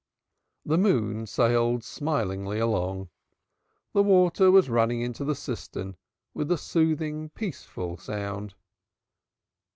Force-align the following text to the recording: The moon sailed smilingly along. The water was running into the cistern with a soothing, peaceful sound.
The 0.65 0.79
moon 0.79 1.27
sailed 1.27 1.83
smilingly 1.83 2.57
along. 2.57 3.09
The 3.93 4.01
water 4.01 4.49
was 4.49 4.67
running 4.67 5.01
into 5.01 5.23
the 5.23 5.35
cistern 5.35 5.95
with 6.33 6.51
a 6.51 6.57
soothing, 6.57 7.29
peaceful 7.29 7.97
sound. 7.97 8.55